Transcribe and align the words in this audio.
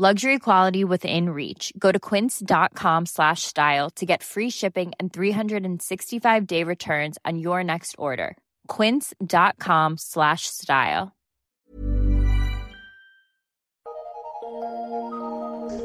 Luxury 0.00 0.38
quality 0.38 0.82
within 0.82 1.28
reach. 1.28 1.74
Go 1.78 1.92
to 1.92 1.98
quince.com 2.00 3.04
slash 3.04 3.42
style 3.42 3.90
to 3.96 4.06
get 4.06 4.22
free 4.22 4.48
shipping 4.48 4.92
and 4.98 5.12
365-day 5.12 6.64
returns 6.64 7.18
on 7.26 7.38
your 7.38 7.62
next 7.62 7.96
order. 7.98 8.38
quince.com 8.66 9.98
slash 9.98 10.46
style. 10.46 11.12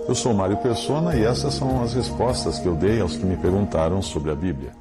Eu 0.08 0.16
sou 0.16 0.34
Mário 0.34 0.56
Persona 0.60 1.18
e 1.18 1.26
essas 1.26 1.56
são 1.56 1.84
as 1.84 1.94
respostas 1.94 2.58
que 2.58 2.70
eu 2.70 2.76
dei 2.76 3.02
aos 3.02 3.18
que 3.18 3.26
me 3.26 3.36
perguntaram 3.36 4.02
sobre 4.02 4.32
a 4.32 4.36
Bíblia. 4.36 4.72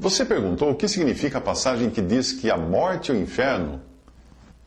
Você 0.00 0.24
perguntou 0.24 0.68
o 0.72 0.74
que 0.74 0.88
significa 0.88 1.38
a 1.38 1.40
passagem 1.40 1.90
que 1.90 2.02
diz 2.02 2.32
que 2.32 2.50
a 2.50 2.56
morte 2.56 3.12
e 3.12 3.14
o 3.14 3.22
inferno, 3.22 3.80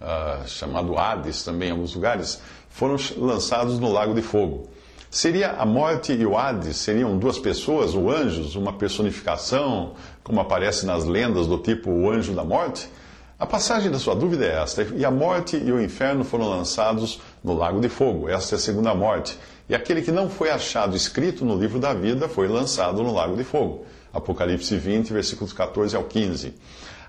uh, 0.03 0.47
chamado 0.47 0.97
Hades 0.97 1.43
também 1.43 1.69
em 1.69 1.71
alguns 1.71 1.95
lugares, 1.95 2.41
foram 2.69 2.97
lançados 3.17 3.79
no 3.79 3.91
lago 3.91 4.13
de 4.13 4.21
fogo. 4.21 4.69
Seria 5.09 5.51
a 5.51 5.65
morte 5.65 6.11
e 6.11 6.25
o 6.25 6.37
Hades 6.37 6.77
seriam 6.77 7.17
duas 7.17 7.37
pessoas, 7.37 7.93
ou 7.93 8.11
anjos, 8.11 8.55
uma 8.55 8.73
personificação, 8.73 9.93
como 10.23 10.39
aparece 10.39 10.85
nas 10.85 11.05
lendas 11.05 11.45
do 11.47 11.57
tipo 11.57 11.91
o 11.91 12.09
anjo 12.09 12.33
da 12.33 12.43
morte? 12.43 12.89
A 13.37 13.45
passagem 13.45 13.91
da 13.91 13.99
sua 13.99 14.15
dúvida 14.15 14.45
é 14.45 14.61
esta: 14.61 14.83
e 14.95 15.05
a 15.05 15.11
morte 15.11 15.57
e 15.57 15.71
o 15.71 15.81
inferno 15.81 16.23
foram 16.23 16.49
lançados 16.49 17.19
no 17.43 17.53
lago 17.53 17.79
de 17.79 17.89
fogo. 17.89 18.29
Esta 18.29 18.55
é 18.55 18.57
a 18.57 18.59
segunda 18.59 18.95
morte. 18.95 19.37
E 19.67 19.75
aquele 19.75 20.01
que 20.01 20.11
não 20.11 20.29
foi 20.29 20.49
achado 20.49 20.95
escrito 20.95 21.45
no 21.45 21.55
livro 21.55 21.79
da 21.79 21.93
vida 21.93 22.27
foi 22.27 22.47
lançado 22.47 23.03
no 23.03 23.13
lago 23.13 23.35
de 23.35 23.43
fogo. 23.43 23.85
Apocalipse 24.13 24.77
20, 24.77 25.11
versículos 25.13 25.53
14 25.53 25.95
ao 25.95 26.03
15. 26.03 26.53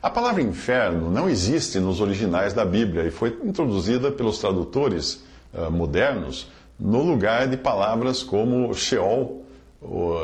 A 0.04 0.10
palavra 0.10 0.42
inferno 0.42 1.10
não 1.10 1.30
existe 1.30 1.80
nos 1.80 1.98
originais 1.98 2.52
da 2.52 2.62
Bíblia 2.62 3.04
e 3.04 3.10
foi 3.10 3.38
introduzida 3.42 4.12
pelos 4.12 4.38
tradutores 4.38 5.24
uh, 5.54 5.70
modernos 5.70 6.46
no 6.78 7.02
lugar 7.02 7.48
de 7.48 7.56
palavras 7.56 8.22
como 8.22 8.74
Sheol, 8.74 9.46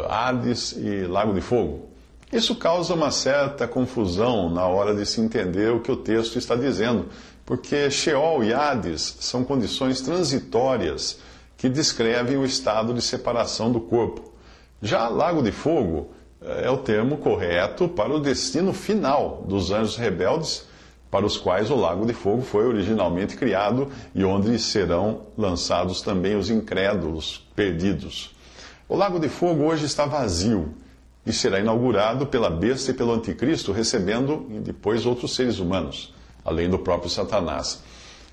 Hades 0.06 0.73
e 0.73 1.06
Lago 1.06 1.33
de 1.33 1.41
Fogo. 1.41 1.89
Isso 2.31 2.56
causa 2.56 2.92
uma 2.92 3.11
certa 3.11 3.67
confusão 3.67 4.51
na 4.51 4.67
hora 4.67 4.95
de 4.95 5.06
se 5.06 5.19
entender 5.23 5.73
o 5.73 5.81
que 5.81 5.91
o 5.91 5.97
texto 5.97 6.36
está 6.36 6.55
dizendo, 6.55 7.06
porque 7.47 7.91
Sheol 7.91 8.45
e 8.45 8.53
Hades 8.53 9.17
são 9.20 9.42
condições 9.42 10.03
transitórias 10.03 11.20
que 11.56 11.70
descrevem 11.70 12.36
o 12.36 12.45
estado 12.45 12.92
de 12.92 13.01
separação 13.01 13.73
do 13.73 13.81
corpo. 13.81 14.31
Já 14.83 15.08
Lago 15.08 15.42
de 15.42 15.53
Fogo 15.53 16.11
é 16.42 16.70
o 16.70 16.78
termo 16.78 17.19
correto 17.19 17.88
para 17.88 18.12
o 18.12 18.20
destino 18.20 18.72
final 18.72 19.44
dos 19.46 19.70
anjos 19.70 19.96
rebeldes, 19.96 20.66
para 21.10 21.27
os 21.27 21.36
quais 21.36 21.70
o 21.70 21.74
lago 21.74 22.06
de 22.06 22.12
fogo 22.12 22.42
foi 22.42 22.66
originalmente 22.66 23.36
criado 23.36 23.88
e 24.14 24.24
onde 24.24 24.58
serão 24.58 25.22
lançados 25.36 26.00
também 26.00 26.36
os 26.36 26.48
incrédulos 26.48 27.46
perdidos. 27.55 28.34
O 28.88 28.96
lago 28.96 29.18
de 29.18 29.28
fogo 29.28 29.64
hoje 29.64 29.84
está 29.84 30.06
vazio 30.06 30.74
e 31.27 31.33
será 31.33 31.61
inaugurado 31.61 32.27
pela 32.27 32.48
besta 32.48 32.91
e 32.91 32.94
pelo 32.94 33.12
anticristo, 33.12 33.72
recebendo 33.72 34.46
depois 34.62 35.05
outros 35.05 35.34
seres 35.34 35.58
humanos, 35.58 36.14
além 36.44 36.70
do 36.70 36.78
próprio 36.78 37.11
Satanás. 37.11 37.83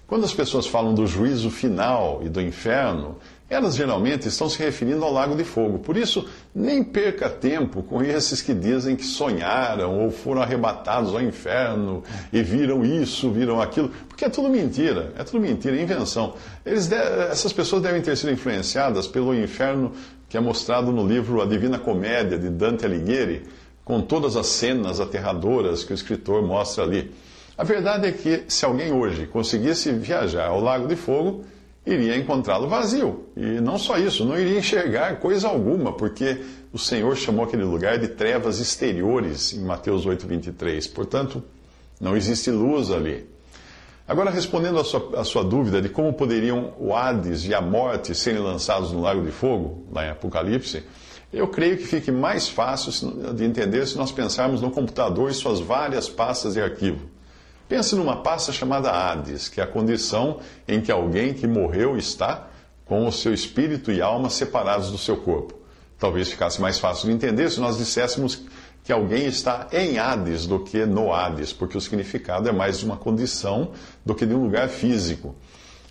Quando 0.08 0.24
as 0.24 0.34
pessoas 0.34 0.66
falam 0.66 0.94
do 0.94 1.06
juízo 1.06 1.50
final 1.50 2.22
e 2.24 2.30
do 2.30 2.42
inferno, 2.42 3.18
elas 3.50 3.76
geralmente 3.76 4.28
estão 4.28 4.50
se 4.50 4.60
referindo 4.60 5.04
ao 5.06 5.12
lago 5.12 5.36
de 5.36 5.44
fogo. 5.46 5.80
Por 5.80 5.96
isso, 5.96 6.28
nem 6.54 6.84
perca 6.84 7.30
tempo 7.30 7.82
com 7.82 8.02
esses 8.02 8.42
que 8.42 8.54
dizem 8.54 8.96
que 8.96 9.06
sonharam 9.06 10.00
ou 10.00 10.12
foram 10.12 10.42
arrebatados 10.42 11.14
ao 11.14 11.22
inferno 11.22 12.04
e 12.34 12.44
viram 12.44 12.84
isso, 12.84 13.32
viram 13.32 13.62
aquilo, 13.62 13.90
porque 14.10 14.26
é 14.26 14.30
tudo 14.30 14.50
mentira, 14.50 15.14
é 15.18 15.24
tudo 15.24 15.40
mentira, 15.40 15.78
é 15.78 15.82
invenção. 15.82 16.34
Eles 16.66 16.92
essas 16.92 17.54
pessoas 17.54 17.82
devem 17.82 18.02
ter 18.02 18.18
sido 18.18 18.32
influenciadas 18.32 19.08
pelo 19.08 19.34
inferno 19.34 19.94
que 20.28 20.36
é 20.36 20.42
mostrado 20.42 20.92
no 20.92 21.08
livro 21.08 21.42
A 21.42 21.46
Divina 21.46 21.80
Comédia 21.80 22.38
de 22.38 22.50
Dante 22.50 22.86
Alighieri, 22.86 23.44
com 23.86 24.02
todas 24.02 24.36
as 24.36 24.48
cenas 24.48 25.00
aterradoras 25.00 25.86
que 25.86 25.94
o 25.94 25.96
escritor 25.96 26.42
mostra 26.46 26.84
ali. 26.84 27.14
A 27.58 27.64
verdade 27.64 28.08
é 28.08 28.12
que 28.12 28.44
se 28.50 28.66
alguém 28.66 28.92
hoje 28.92 29.26
conseguisse 29.26 29.92
viajar 29.94 30.48
ao 30.48 30.60
Lago 30.60 30.86
de 30.86 30.98
Fogo, 30.98 31.46
iria 31.88 32.18
encontrá-lo 32.18 32.68
vazio. 32.68 33.26
E 33.36 33.62
não 33.62 33.78
só 33.78 33.98
isso, 33.98 34.26
não 34.26 34.38
iria 34.38 34.60
enxergar 34.60 35.20
coisa 35.20 35.48
alguma, 35.48 35.94
porque 35.94 36.42
o 36.72 36.78
Senhor 36.78 37.16
chamou 37.16 37.46
aquele 37.46 37.64
lugar 37.64 37.98
de 37.98 38.10
trevas 38.10 38.60
exteriores 38.60 39.54
em 39.54 39.62
Mateus 39.62 40.06
8, 40.06 40.28
23. 40.28 40.86
Portanto, 40.88 41.44
não 42.00 42.16
existe 42.16 42.52
luz 42.52 42.92
ali. 42.92 43.26
Agora, 44.08 44.30
respondendo 44.30 44.80
à 44.80 44.84
sua, 44.84 45.24
sua 45.24 45.44
dúvida 45.44 45.82
de 45.82 45.90
como 45.90 46.14
poderiam 46.14 46.74
o 46.80 46.96
Hades 46.96 47.46
e 47.46 47.54
a 47.54 47.60
morte 47.60 48.16
serem 48.16 48.40
lançados 48.40 48.92
no 48.92 49.02
lago 49.02 49.22
de 49.22 49.32
fogo, 49.32 49.86
lá 49.92 50.06
em 50.06 50.10
Apocalipse, 50.10 50.84
eu 51.32 51.48
creio 51.50 51.78
que 51.78 51.86
fique 51.86 52.10
mais 52.10 52.48
fácil 52.48 53.34
de 53.34 53.44
entender 53.44 53.86
se 53.86 53.98
nós 53.98 54.12
pensarmos 54.12 54.62
no 54.62 54.72
computador 54.72 55.30
e 55.30 55.34
suas 55.34 55.60
várias 55.60 56.08
pastas 56.08 56.54
de 56.54 56.62
arquivo. 56.62 57.17
Pense 57.68 57.96
numa 57.96 58.22
pasta 58.22 58.52
chamada 58.52 58.90
Hades, 58.90 59.50
que 59.50 59.60
é 59.60 59.64
a 59.64 59.68
condição 59.68 60.40
em 60.68 60.80
que 60.80 60.92
alguém 60.92 61.34
que 61.34 61.46
morreu 61.46 61.98
está 61.98 62.48
com 62.86 63.06
o 63.06 63.12
seu 63.12 63.34
espírito 63.34 63.92
e 63.92 64.02
alma 64.02 64.30
separados 64.30 64.90
do 64.90 64.98
seu 64.98 65.18
corpo. 65.18 65.54
Talvez 66.00 66.30
ficasse 66.30 66.62
mais 66.62 66.80
fácil 66.80 67.08
de 67.08 67.14
entender 67.14 67.50
se 67.50 67.60
nós 67.60 67.78
disséssemos 67.78 68.44
que 68.84 68.94
alguém 68.94 69.26
está 69.26 69.68
em 69.74 70.00
Hades 70.00 70.46
do 70.46 70.60
que 70.60 70.86
no 70.86 71.14
Hades, 71.14 71.52
porque 71.52 71.78
o 71.78 71.82
significado 71.82 72.48
é 72.48 72.54
mais 72.54 72.80
de 72.80 72.86
uma 72.86 72.96
condição 72.96 73.72
do 74.06 74.16
que 74.16 74.26
de 74.26 74.34
um 74.34 74.44
lugar 74.44 74.70
físico. 74.70 75.36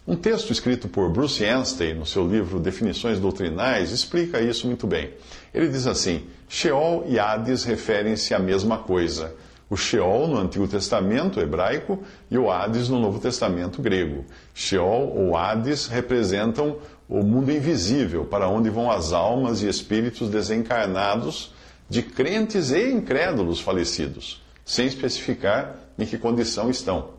Um 0.08 0.16
texto 0.16 0.52
escrito 0.52 0.88
por 0.88 1.10
Bruce 1.10 1.44
Anstey 1.44 1.92
no 1.92 2.06
seu 2.06 2.26
livro 2.26 2.60
Definições 2.60 3.18
Doutrinais 3.18 3.90
explica 3.90 4.40
isso 4.40 4.66
muito 4.66 4.86
bem. 4.86 5.10
Ele 5.52 5.68
diz 5.68 5.86
assim: 5.86 6.24
Sheol 6.48 7.04
e 7.08 7.18
Hades 7.18 7.64
referem-se 7.64 8.32
à 8.32 8.38
mesma 8.38 8.78
coisa 8.78 9.34
o 9.68 9.76
Sheol 9.76 10.28
no 10.28 10.38
Antigo 10.38 10.68
Testamento 10.68 11.40
hebraico 11.40 11.98
e 12.30 12.38
o 12.38 12.50
Hades 12.50 12.88
no 12.88 13.00
Novo 13.00 13.18
Testamento 13.18 13.82
grego. 13.82 14.24
Sheol 14.54 15.12
ou 15.16 15.36
Hades 15.36 15.86
representam 15.88 16.76
o 17.08 17.22
mundo 17.22 17.50
invisível, 17.50 18.24
para 18.24 18.48
onde 18.48 18.70
vão 18.70 18.90
as 18.90 19.12
almas 19.12 19.62
e 19.62 19.68
espíritos 19.68 20.28
desencarnados 20.28 21.52
de 21.88 22.02
crentes 22.02 22.70
e 22.70 22.90
incrédulos 22.90 23.60
falecidos, 23.60 24.42
sem 24.64 24.86
especificar 24.86 25.76
em 25.98 26.06
que 26.06 26.18
condição 26.18 26.70
estão. 26.70 27.16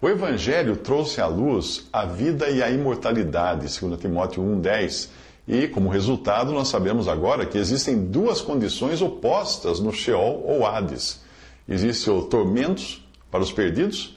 O 0.00 0.08
Evangelho 0.08 0.76
trouxe 0.76 1.20
à 1.20 1.26
luz 1.26 1.86
a 1.92 2.04
vida 2.04 2.48
e 2.50 2.62
a 2.62 2.70
imortalidade, 2.70 3.70
segundo 3.70 3.96
Timóteo 3.96 4.42
1,10, 4.42 5.08
e, 5.48 5.68
como 5.68 5.88
resultado, 5.88 6.52
nós 6.52 6.68
sabemos 6.68 7.08
agora 7.08 7.46
que 7.46 7.56
existem 7.56 7.96
duas 8.06 8.40
condições 8.40 9.00
opostas 9.00 9.80
no 9.80 9.92
Sheol 9.92 10.42
ou 10.44 10.66
Hades 10.66 11.24
Existe 11.68 12.08
o 12.10 12.22
tormentos 12.22 13.04
para 13.30 13.42
os 13.42 13.52
perdidos, 13.52 14.16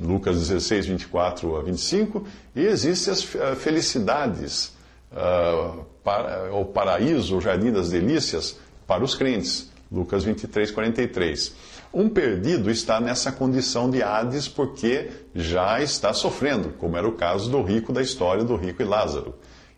Lucas 0.00 0.38
16, 0.38 0.86
24 0.86 1.56
a 1.56 1.62
25, 1.62 2.26
e 2.54 2.60
existem 2.60 3.12
as 3.12 3.34
eh, 3.34 3.54
felicidades, 3.54 4.72
uh, 5.12 5.84
para, 6.02 6.54
o 6.54 6.64
paraíso, 6.64 7.36
o 7.36 7.40
jardim 7.40 7.70
das 7.70 7.90
delícias, 7.90 8.58
para 8.86 9.04
os 9.04 9.14
crentes, 9.14 9.70
Lucas 9.90 10.24
23, 10.24 10.70
43. 10.70 11.54
Um 11.92 12.08
perdido 12.08 12.70
está 12.70 13.00
nessa 13.00 13.32
condição 13.32 13.90
de 13.90 14.02
Hades 14.02 14.46
porque 14.46 15.10
já 15.34 15.82
está 15.82 16.12
sofrendo, 16.12 16.70
como 16.78 16.96
era 16.96 17.08
o 17.08 17.12
caso 17.12 17.50
do 17.50 17.62
rico 17.62 17.92
da 17.92 18.00
história 18.00 18.44
do 18.44 18.56
rico 18.56 18.82
e 18.82 18.84
Lázaro. 18.84 19.34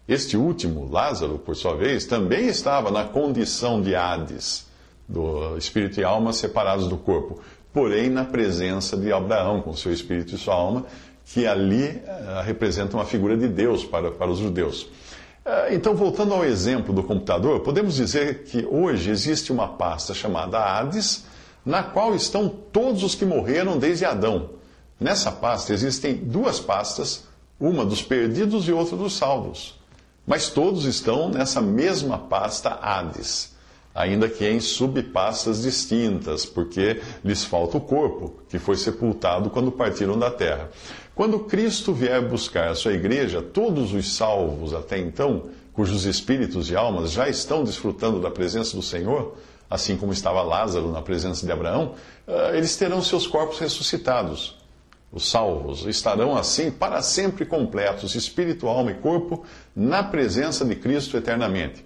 Este 0.07 0.37
último, 0.37 0.89
Lázaro, 0.91 1.39
por 1.39 1.57
sua 1.57 1.75
vez, 1.77 2.05
também 2.05 2.47
estava 2.47 2.91
na 2.91 3.05
condição 3.05 3.81
de 3.81 3.95
Hades 3.95 4.71
do 5.09 5.57
espírito 5.57 6.01
e 6.01 6.05
alma 6.05 6.33
separados 6.33 6.89
do 6.89 6.97
corpo, 6.97 7.41
porém 7.73 8.09
na 8.09 8.25
presença 8.25 8.97
de 8.97 9.13
Abraão, 9.13 9.61
com 9.61 9.75
seu 9.75 9.93
espírito 9.93 10.35
e 10.35 10.39
sua 10.39 10.55
alma, 10.55 10.87
que 11.25 11.47
ali 11.47 11.87
uh, 11.87 12.43
representa 12.45 12.97
uma 12.97 13.05
figura 13.05 13.37
de 13.37 13.49
Deus 13.49 13.85
para, 13.85 14.11
para 14.11 14.31
os 14.31 14.39
judeus. 14.39 14.83
Uh, 15.45 15.73
então, 15.73 15.95
voltando 15.95 16.35
ao 16.35 16.45
exemplo 16.45 16.95
do 16.95 17.03
computador, 17.03 17.61
podemos 17.61 17.95
dizer 17.97 18.45
que 18.45 18.67
hoje 18.71 19.11
existe 19.11 19.51
uma 19.51 19.69
pasta 19.69 20.15
chamada 20.15 20.59
Hades, 20.59 21.25
na 21.65 21.83
qual 21.83 22.15
estão 22.15 22.49
todos 22.49 23.03
os 23.03 23.15
que 23.15 23.25
morreram 23.25 23.79
desde 23.79 24.05
Adão. 24.05 24.51
Nessa 24.99 25.33
pasta 25.33 25.73
existem 25.73 26.15
duas 26.15 26.61
pastas, 26.61 27.25
uma 27.59 27.85
dos 27.85 28.03
perdidos 28.03 28.69
e 28.69 28.73
outra 28.73 28.97
dos 28.97 29.17
salvos. 29.17 29.79
Mas 30.27 30.49
todos 30.49 30.85
estão 30.85 31.29
nessa 31.29 31.61
mesma 31.61 32.19
pasta 32.19 32.79
Hades. 32.81 33.52
Ainda 33.95 34.29
que 34.29 34.47
em 34.49 34.61
subpastas 34.61 35.63
distintas, 35.63 36.47
porque 36.47 37.01
lhes 37.25 37.45
falta 37.45 37.77
o 37.77 37.81
corpo, 37.81 38.35
que 38.49 38.59
foi 38.59 38.77
sepultado 38.77 39.51
quando 39.51 39.71
partiram 39.71 40.19
da 40.19 40.31
terra. 40.31 40.71
Quando 41.15 41.41
Cristo 41.41 41.93
vier 41.93 42.27
buscar 42.27 42.71
a 42.71 42.75
sua 42.75 42.95
igreja, 42.95 43.43
todos 43.43 43.93
os 43.93 44.15
salvos 44.15 44.73
até 44.73 44.99
então, 44.99 45.51
cujos 45.73 46.05
espíritos 46.05 46.71
e 46.71 46.77
almas 46.77 47.13
já 47.13 47.29
estão 47.29 47.65
desfrutando 47.65 48.21
da 48.21 48.31
presença 48.31 48.77
do 48.77 48.83
Senhor, 48.83 49.37
assim 49.69 49.97
como 49.97 50.13
estava 50.13 50.43
Lázaro 50.43 50.91
na 50.91 51.03
presença 51.03 51.45
de 51.45 51.53
Abraão, 51.53 51.95
eh, 52.27 52.57
eles 52.57 52.77
terão 52.77 53.03
seus 53.03 53.27
corpos 53.27 53.59
ressuscitados. 53.59 54.59
Os 55.13 55.31
salvos 55.31 55.85
estarão 55.85 56.35
assim 56.35 56.71
para 56.71 57.03
sempre 57.03 57.45
completos, 57.45 58.15
espírito, 58.15 58.67
alma 58.67 58.93
e 58.93 58.95
corpo, 58.95 59.45
na 59.77 60.03
presença 60.03 60.65
de 60.65 60.75
Cristo 60.75 61.17
eternamente. 61.19 61.85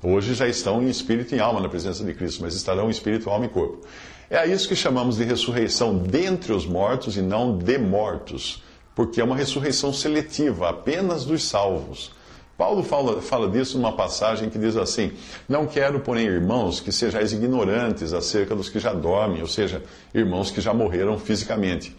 Hoje 0.00 0.32
já 0.32 0.46
estão 0.46 0.80
em 0.80 0.88
espírito 0.88 1.34
e 1.34 1.40
alma 1.40 1.60
na 1.60 1.68
presença 1.68 2.04
de 2.04 2.14
Cristo, 2.14 2.40
mas 2.42 2.54
estarão 2.54 2.86
em 2.86 2.90
espírito, 2.90 3.28
alma 3.28 3.46
e 3.46 3.48
corpo. 3.48 3.84
É 4.30 4.38
a 4.38 4.46
isso 4.46 4.68
que 4.68 4.76
chamamos 4.76 5.16
de 5.16 5.24
ressurreição 5.24 5.98
dentre 5.98 6.52
os 6.52 6.64
mortos 6.64 7.16
e 7.16 7.22
não 7.22 7.58
de 7.58 7.78
mortos, 7.78 8.62
porque 8.94 9.20
é 9.20 9.24
uma 9.24 9.34
ressurreição 9.34 9.92
seletiva, 9.92 10.68
apenas 10.68 11.24
dos 11.24 11.42
salvos. 11.42 12.12
Paulo 12.56 12.84
fala, 12.84 13.20
fala 13.20 13.50
disso 13.50 13.76
numa 13.76 13.92
passagem 13.92 14.48
que 14.48 14.58
diz 14.58 14.76
assim: 14.76 15.12
Não 15.48 15.66
quero, 15.66 15.98
porém, 15.98 16.26
irmãos, 16.26 16.78
que 16.78 16.92
sejais 16.92 17.32
ignorantes 17.32 18.12
acerca 18.12 18.54
dos 18.54 18.68
que 18.68 18.78
já 18.78 18.92
dormem, 18.92 19.40
ou 19.40 19.48
seja, 19.48 19.82
irmãos 20.14 20.52
que 20.52 20.60
já 20.60 20.72
morreram 20.72 21.18
fisicamente, 21.18 21.96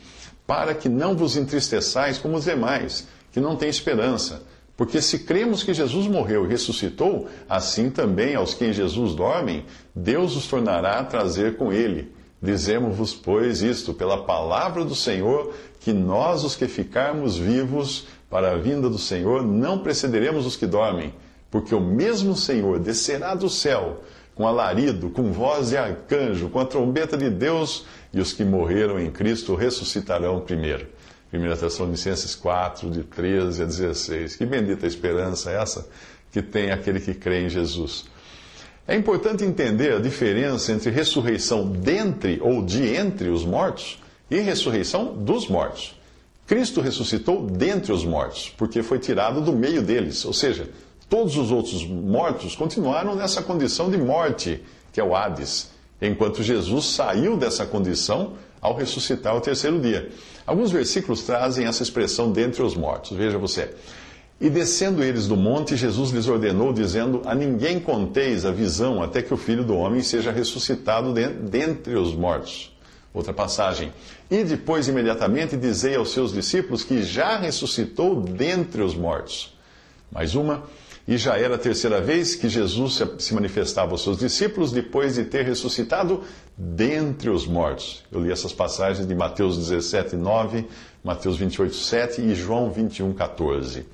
para 0.48 0.74
que 0.74 0.88
não 0.88 1.18
vos 1.18 1.36
entristeçais 1.36 2.18
como 2.18 2.38
os 2.38 2.46
demais, 2.46 3.07
que 3.34 3.42
não 3.42 3.57
têm 3.57 3.69
esperança. 3.69 4.42
Porque 4.80 5.02
se 5.02 5.20
cremos 5.20 5.62
que 5.62 5.74
Jesus 5.74 6.08
morreu 6.08 6.46
e 6.46 6.48
ressuscitou, 6.48 7.28
assim 7.50 7.90
também 7.90 8.34
aos 8.34 8.54
que 8.54 8.64
em 8.64 8.72
Jesus 8.72 9.14
dormem, 9.14 9.66
Deus 9.94 10.38
os 10.38 10.48
tornará 10.48 11.00
a 11.00 11.04
trazer 11.04 11.58
com 11.58 11.74
ele. 11.74 12.14
Dizemos-vos, 12.42 13.14
pois, 13.14 13.62
isto, 13.62 13.94
pela 13.94 14.24
palavra 14.24 14.86
do 14.86 14.96
Senhor, 14.96 15.54
que 15.81 15.92
nós, 15.92 16.46
os 16.46 16.56
que 16.56 16.66
ficarmos 16.66 17.38
vivos 17.38 18.08
para 18.30 18.54
a 18.54 18.56
vinda 18.56 18.90
do 18.90 18.98
Senhor, 18.98 19.44
não 19.44 19.80
precederemos 19.80 20.46
os 20.46 20.56
que 20.56 20.66
dormem, 20.66 21.14
porque 21.52 21.75
o 21.75 21.82
mesmo 21.82 22.34
Senhor 22.34 22.80
descerá 22.80 23.36
do 23.36 23.50
céu 23.50 24.00
com 24.34 24.48
alarido, 24.48 25.10
com 25.10 25.34
voz 25.34 25.72
de 25.72 25.78
arcanjo, 25.78 26.48
com 26.48 26.58
a 26.62 26.66
trombeta 26.66 27.18
de 27.18 27.30
Deus, 27.30 27.86
e 28.14 28.22
os 28.22 28.32
que 28.32 28.46
morreram 28.46 28.98
em 28.98 29.12
Cristo 29.12 29.56
ressuscitarão 29.56 30.40
primeiro. 30.40 30.88
1 31.31 31.56
Tessalonicenses 31.58 32.36
4, 32.36 32.90
de 32.90 33.04
13 33.04 33.62
a 33.62 33.66
16. 33.66 34.36
Que 34.36 34.46
bendita 34.46 34.88
esperança 34.88 35.52
é 35.52 35.62
essa 35.62 35.88
que 36.31 36.42
tem 36.42 36.72
aquele 36.72 37.00
que 37.00 37.14
crê 37.14 37.46
em 37.46 37.50
Jesus. 37.50 38.06
É 38.88 38.96
importante 38.96 39.44
entender 39.44 39.94
a 39.94 40.00
diferença 40.00 40.72
entre 40.72 40.90
ressurreição 40.90 41.68
dentre 41.68 42.40
ou 42.42 42.64
de 42.64 42.96
entre 42.96 43.30
os 43.30 43.46
mortos 43.46 44.00
e 44.30 44.40
ressurreição 44.40 45.14
dos 45.14 45.48
mortos. 45.48 45.96
Cristo 46.48 46.81
ressuscitou 46.81 47.46
dentre 47.46 47.92
os 47.92 48.04
mortos, 48.04 48.52
porque 48.58 48.82
foi 48.82 48.98
tirado 48.98 49.42
do 49.42 49.54
meio 49.54 49.84
deles, 49.84 50.25
ou 50.25 50.34
seja, 50.34 50.68
todos 51.08 51.38
os 51.38 51.52
outros 51.52 51.86
mortos 51.86 52.56
continuaram 52.56 53.16
nessa 53.16 53.44
condição 53.44 53.92
de 53.92 53.98
morte, 53.98 54.64
que 54.92 55.00
é 55.00 55.04
o 55.04 55.16
Hades, 55.16 55.70
enquanto 56.01 56.44
Jesus 56.44 56.86
saiu 56.86 57.38
dessa 57.38 57.66
condição 57.66 58.34
ao 58.62 58.75
ressuscitar 58.75 59.36
o 59.36 59.42
terceiro 59.42 59.80
dia. 59.80 60.10
Alguns 60.46 60.72
versículos 60.72 61.24
trazem 61.24 61.66
essa 61.66 61.84
expressão 61.84 62.31
dentre 62.31 62.62
os 62.62 62.75
mortos. 62.75 63.16
Veja 63.16 63.38
você. 63.38 63.74
E 64.42 64.50
descendo 64.50 65.04
eles 65.04 65.28
do 65.28 65.36
monte, 65.36 65.75
Jesus 65.75 66.12
lhes 66.12 66.28
ordenou, 66.28 66.72
dizendo: 66.72 67.22
A 67.25 67.36
ninguém 67.36 67.80
conteis 67.80 68.46
a 68.46 68.51
visão 68.51 69.04
até 69.04 69.22
que 69.22 69.34
o 69.34 69.38
filho 69.38 69.66
do 69.66 69.75
homem 69.75 70.01
seja 70.01 70.31
ressuscitado 70.31 71.13
dentre 71.13 71.96
os 71.96 72.16
mortos. 72.16 72.74
Outra 73.13 73.34
passagem. 73.34 73.92
E 74.31 74.44
depois, 74.44 74.88
imediatamente, 74.88 75.57
dizei 75.57 75.96
aos 75.96 76.12
seus 76.12 76.31
discípulos 76.31 76.84
que 76.84 77.01
já 77.04 77.38
ressuscitou 77.38 78.22
dentre 78.22 78.81
os 78.81 78.96
mortos. 78.96 79.54
Mais 80.12 80.36
uma. 80.36 80.63
E 81.10 81.18
já 81.18 81.40
era 81.40 81.56
a 81.56 81.58
terceira 81.58 82.00
vez 82.00 82.36
que 82.36 82.48
Jesus 82.48 83.02
se 83.18 83.34
manifestava 83.34 83.94
aos 83.94 84.04
seus 84.04 84.20
discípulos 84.20 84.72
depois 84.72 85.16
de 85.16 85.24
ter 85.24 85.44
ressuscitado 85.44 86.22
dentre 86.56 87.32
os 87.32 87.48
mortos. 87.48 88.04
Eu 88.12 88.22
li 88.22 88.32
essas 88.32 88.54
passagens 88.54 89.08
de 89.08 89.16
Mateus 89.16 89.58
17, 89.58 90.16
9, 90.16 90.68
Mateus 91.04 91.36
28, 91.36 91.76
7 91.76 92.22
e 92.22 92.36
João 92.36 92.70
21, 92.70 93.12
14. 93.14 93.88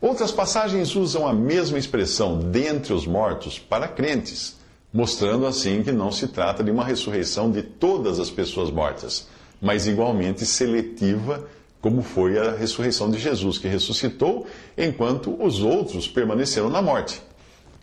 Outras 0.00 0.30
passagens 0.30 0.94
usam 0.94 1.26
a 1.26 1.32
mesma 1.32 1.80
expressão, 1.80 2.38
dentre 2.38 2.92
os 2.92 3.08
mortos, 3.08 3.58
para 3.58 3.88
crentes, 3.88 4.54
mostrando 4.92 5.46
assim 5.46 5.82
que 5.82 5.90
não 5.90 6.12
se 6.12 6.28
trata 6.28 6.62
de 6.62 6.70
uma 6.70 6.84
ressurreição 6.84 7.50
de 7.50 7.60
todas 7.60 8.20
as 8.20 8.30
pessoas 8.30 8.70
mortas, 8.70 9.26
mas 9.60 9.88
igualmente 9.88 10.46
seletiva, 10.46 11.44
como 11.86 12.02
foi 12.02 12.36
a 12.36 12.50
ressurreição 12.50 13.08
de 13.08 13.16
Jesus, 13.16 13.58
que 13.58 13.68
ressuscitou 13.68 14.44
enquanto 14.76 15.40
os 15.40 15.62
outros 15.62 16.08
permaneceram 16.08 16.68
na 16.68 16.82
morte. 16.82 17.22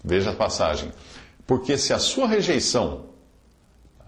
Veja 0.04 0.32
a 0.32 0.36
passagem. 0.36 0.92
Porque 1.48 1.78
se 1.78 1.94
a 1.94 2.00
sua 2.00 2.28
rejeição, 2.28 3.06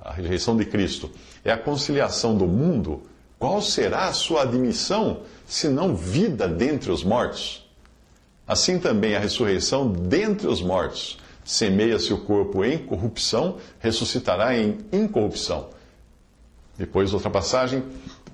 a 0.02 0.12
rejeição 0.12 0.58
de 0.58 0.66
Cristo, 0.66 1.10
é 1.46 1.52
a 1.54 1.58
conciliação 1.58 2.38
do 2.38 2.46
mundo, 2.46 3.04
qual 3.40 3.62
será 3.62 4.10
a 4.10 4.12
sua 4.14 4.42
admissão, 4.42 5.22
se 5.48 5.70
não 5.70 5.96
vida 5.96 6.46
dentre 6.46 6.92
os 6.92 7.02
mortos? 7.02 7.66
Assim 8.46 8.78
também 8.78 9.16
a 9.16 9.20
ressurreição 9.20 9.90
dentre 9.90 10.46
os 10.46 10.62
mortos. 10.62 11.18
Semeia-se 11.46 12.12
o 12.12 12.18
corpo 12.18 12.66
em 12.66 12.80
corrupção, 12.80 13.60
ressuscitará 13.80 14.58
em 14.58 14.78
incorrupção. 14.92 15.70
Depois, 16.78 17.14
outra 17.14 17.30
passagem, 17.30 17.82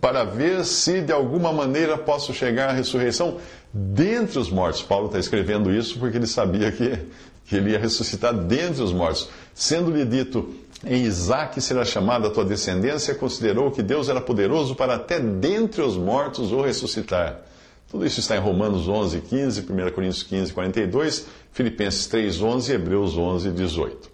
para 0.02 0.24
ver 0.24 0.66
se 0.66 1.00
de 1.00 1.14
alguma 1.14 1.54
maneira 1.54 1.96
posso 1.96 2.34
chegar 2.34 2.70
à 2.70 2.74
ressurreição 2.74 3.38
dentre 3.72 4.40
os 4.40 4.50
mortos. 4.50 4.82
Paulo 4.82 5.06
está 5.06 5.20
escrevendo 5.20 5.72
isso 5.72 6.00
porque 6.00 6.18
ele 6.18 6.26
sabia 6.26 6.72
que, 6.72 6.98
que 7.46 7.56
ele 7.56 7.70
ia 7.70 7.80
ressuscitar 7.80 8.34
dentre 8.34 8.82
os 8.82 8.92
mortos. 8.92 9.30
Sendo-lhe 9.54 10.04
dito, 10.04 10.56
em 10.84 11.04
Isaac 11.04 11.62
será 11.62 11.86
chamada 11.86 12.28
a 12.28 12.32
tua 12.32 12.44
descendência, 12.44 13.14
considerou 13.14 13.70
que 13.70 13.84
Deus 13.84 14.10
era 14.10 14.20
poderoso 14.20 14.76
para 14.76 14.96
até 14.96 15.20
dentre 15.20 15.84
os 15.84 15.96
mortos 15.96 16.52
o 16.52 16.62
ressuscitar. 16.62 17.42
Tudo 17.88 18.06
isso 18.06 18.20
está 18.20 18.36
em 18.36 18.40
Romanos 18.40 18.88
11, 18.88 19.22
15, 19.22 19.62
1 19.62 19.92
Coríntios 19.92 20.24
15, 20.24 20.52
42, 20.52 21.28
Filipenses 21.52 22.08
3, 22.08 22.42
11 22.42 22.72
e 22.72 22.76
Hebreus 22.76 23.18
11, 23.18 23.52
18. 23.52 24.10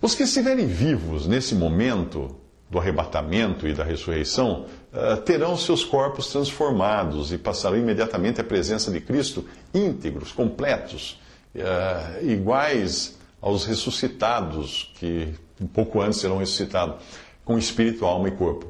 Os 0.00 0.16
que 0.16 0.24
estiverem 0.24 0.66
vivos 0.66 1.28
nesse 1.28 1.54
momento 1.54 2.41
do 2.72 2.78
arrebatamento 2.78 3.68
e 3.68 3.74
da 3.74 3.84
ressurreição 3.84 4.64
eh, 4.94 5.16
terão 5.16 5.58
seus 5.58 5.84
corpos 5.84 6.28
transformados 6.28 7.30
e 7.30 7.36
passarão 7.36 7.76
imediatamente 7.76 8.40
à 8.40 8.44
presença 8.44 8.90
de 8.90 8.98
Cristo 8.98 9.44
íntegros, 9.74 10.32
completos, 10.32 11.20
eh, 11.54 12.20
iguais 12.22 13.18
aos 13.42 13.66
ressuscitados, 13.66 14.90
que 14.94 15.34
um 15.60 15.66
pouco 15.66 16.00
antes 16.00 16.18
serão 16.18 16.38
ressuscitados, 16.38 16.96
com 17.44 17.58
espírito, 17.58 18.06
alma 18.06 18.28
e 18.28 18.30
corpo. 18.30 18.66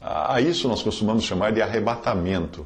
A 0.00 0.40
isso 0.40 0.66
nós 0.66 0.82
costumamos 0.82 1.24
chamar 1.24 1.52
de 1.52 1.60
arrebatamento. 1.60 2.64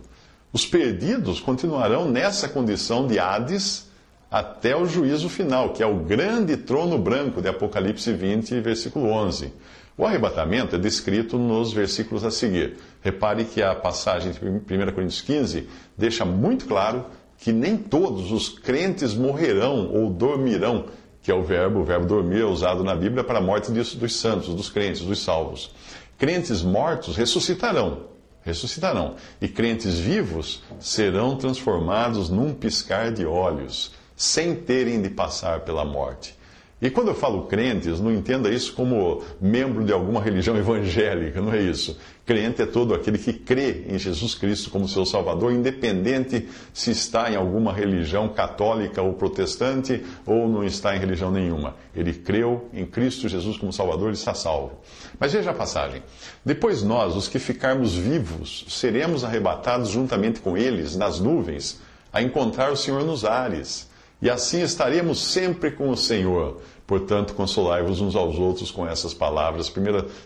Os 0.53 0.65
perdidos 0.65 1.41
continuarão 1.41 2.09
nessa 2.09 2.49
condição 2.49 3.09
de 3.09 3.19
Hades 3.19 3.91
até 4.31 4.77
o 4.77 4.87
juízo 4.87 5.29
final, 5.29 5.71
que 5.71 5.83
é 5.83 5.87
o 5.87 5.97
grande 5.97 6.57
trono 6.57 6.97
branco 6.97 7.43
de 7.43 7.49
Apocalipse 7.49 8.13
20, 8.13 8.61
versículo 8.61 9.07
11. 9.07 9.53
O 10.01 10.07
arrebatamento 10.07 10.75
é 10.75 10.79
descrito 10.79 11.37
nos 11.37 11.75
versículos 11.75 12.25
a 12.25 12.31
seguir. 12.31 12.79
Repare 13.03 13.45
que 13.45 13.63
a 13.63 13.75
passagem 13.75 14.33
de 14.33 14.39
1 14.43 14.61
Coríntios 14.95 15.21
15 15.21 15.69
deixa 15.95 16.25
muito 16.25 16.65
claro 16.65 17.05
que 17.37 17.53
nem 17.53 17.77
todos 17.77 18.33
os 18.33 18.49
crentes 18.49 19.13
morrerão 19.13 19.93
ou 19.93 20.09
dormirão, 20.09 20.87
que 21.21 21.31
é 21.31 21.35
o 21.35 21.43
verbo, 21.43 21.81
o 21.81 21.85
verbo 21.85 22.07
dormir 22.07 22.41
é 22.41 22.47
usado 22.47 22.83
na 22.83 22.97
Bíblia 22.97 23.23
para 23.23 23.41
a 23.41 23.43
morte 23.43 23.71
dos 23.71 24.17
santos, 24.17 24.55
dos 24.55 24.71
crentes, 24.71 25.03
dos 25.03 25.23
salvos. 25.23 25.71
Crentes 26.17 26.63
mortos 26.63 27.15
ressuscitarão, 27.15 28.05
ressuscitarão. 28.41 29.17
E 29.39 29.49
crentes 29.49 29.99
vivos 29.99 30.63
serão 30.79 31.37
transformados 31.37 32.31
num 32.31 32.55
piscar 32.55 33.13
de 33.13 33.27
olhos, 33.27 33.93
sem 34.17 34.55
terem 34.55 35.03
de 35.03 35.11
passar 35.11 35.61
pela 35.61 35.85
morte. 35.85 36.40
E 36.83 36.89
quando 36.89 37.09
eu 37.09 37.15
falo 37.15 37.43
crentes, 37.43 38.01
não 38.01 38.11
entenda 38.11 38.49
isso 38.49 38.73
como 38.73 39.23
membro 39.39 39.85
de 39.85 39.93
alguma 39.93 40.19
religião 40.19 40.57
evangélica, 40.57 41.39
não 41.39 41.53
é 41.53 41.61
isso. 41.61 41.99
Crente 42.25 42.63
é 42.63 42.67
todo 42.67 42.95
aquele 42.95 43.19
que 43.19 43.35
crê 43.35 43.85
em 43.87 43.99
Jesus 43.99 44.35
Cristo 44.35 44.71
como 44.71 44.89
seu 44.89 45.05
Salvador, 45.05 45.53
independente 45.53 46.49
se 46.73 46.91
está 46.91 47.31
em 47.31 47.37
alguma 47.37 47.71
religião 47.71 48.31
católica 48.31 49.03
ou 49.03 49.13
protestante 49.13 50.03
ou 50.25 50.49
não 50.49 50.65
está 50.65 50.97
em 50.97 50.99
religião 50.99 51.31
nenhuma. 51.31 51.77
Ele 51.95 52.15
creu 52.15 52.71
em 52.73 52.87
Cristo 52.87 53.29
Jesus 53.29 53.59
como 53.59 53.73
Salvador 53.73 54.11
e 54.11 54.15
está 54.15 54.33
salvo. 54.33 54.81
Mas 55.19 55.35
veja 55.35 55.51
a 55.51 55.55
passagem. 55.55 56.03
Depois 56.43 56.83
nós, 56.83 57.15
os 57.15 57.29
que 57.29 57.39
ficarmos 57.39 57.95
vivos, 57.95 58.65
seremos 58.69 59.23
arrebatados 59.23 59.91
juntamente 59.91 60.41
com 60.41 60.57
eles 60.57 60.97
nas 60.97 61.21
nuvens 61.21 61.79
a 62.11 62.23
encontrar 62.23 62.73
o 62.73 62.77
Senhor 62.77 63.05
nos 63.05 63.25
ares 63.25 63.90
e 64.21 64.29
assim 64.29 64.63
estaremos 64.63 65.23
sempre 65.23 65.71
com 65.71 65.91
o 65.91 65.97
Senhor. 65.97 66.61
Portanto, 66.87 67.35
consolai-vos 67.35 68.01
uns 68.01 68.17
aos 68.17 68.37
outros 68.37 68.71
com 68.71 68.87
essas 68.87 69.15
palavras. 69.15 69.69
1 69.69 69.73